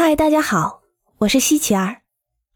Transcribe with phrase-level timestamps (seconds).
[0.00, 0.82] 嗨，大家好，
[1.18, 2.02] 我是西奇儿。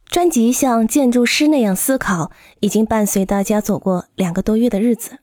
[0.07, 2.31] 专辑像建筑师那样思考，
[2.61, 5.19] 已经伴随大家走过两个多月的日子。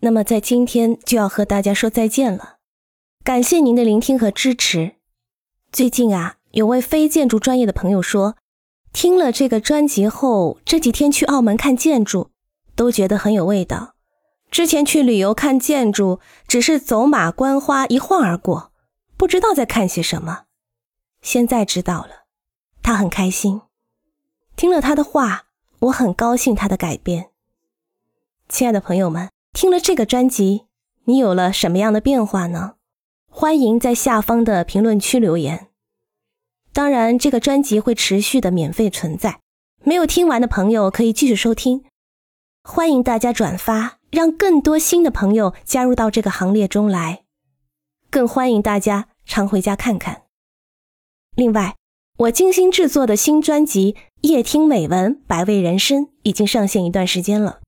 [0.00, 2.56] 那么在今天就要和大家说再见了，
[3.24, 4.96] 感谢您的聆听和支持。
[5.72, 8.36] 最近啊，有位非建筑专业的朋友说，
[8.92, 12.28] 听了这个专辑后，这几天去澳门看建筑，
[12.76, 13.94] 都觉得很有味道。
[14.50, 18.70] 之前去旅游看建筑，只是走马观花，一晃而过，
[19.16, 20.42] 不知道在看些什么。
[21.30, 22.24] 现在知道了，
[22.82, 23.60] 他很开心。
[24.56, 25.48] 听了他的话，
[25.80, 27.28] 我很高兴他的改变。
[28.48, 30.68] 亲爱的朋友们，听了这个专辑，
[31.04, 32.76] 你有了什么样的变化呢？
[33.30, 35.68] 欢迎在下方的评论区留言。
[36.72, 39.40] 当然，这个专辑会持续的免费存在，
[39.84, 41.84] 没有听完的朋友可以继续收听。
[42.62, 47.24] 欢迎大家转发，让更多新的朋友加入到这个行列中来。
[48.08, 50.22] 更欢迎大家常回家看看。
[51.38, 51.76] 另外，
[52.16, 57.60] 我精心制作的新专辑《夜听美文百味人生》已经上线一段时间了。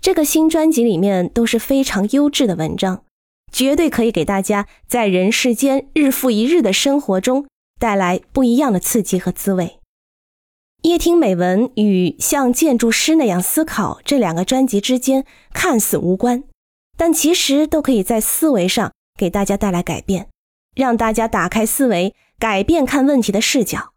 [0.00, 3.02] 这个新专辑里面都是非常优质的文章，
[3.50, 7.48] 绝对可以给大家在人世间日复一日的生活中
[7.80, 9.80] 带来不一样的刺激和滋味。
[10.88, 16.44] 《夜听美文》与像建筑师那样思考这两个专辑之间看似无关，
[16.96, 20.28] 但其实都可以在思维上给大家带来改变，
[20.76, 22.14] 让大家打开思维。
[22.42, 23.92] 改变看问题的视角，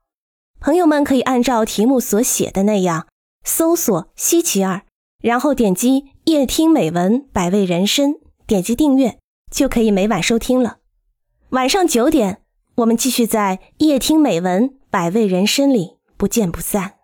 [0.60, 3.08] 朋友们可以按照题目所写的那样
[3.44, 4.84] 搜索“西奇二”，
[5.20, 9.18] 然后点击“夜听美文百味人生”，点击订阅
[9.50, 10.78] 就可以每晚收听了。
[11.50, 12.44] 晚上九点，
[12.76, 16.98] 我们继续在“夜听美文百味人生”里不见不散。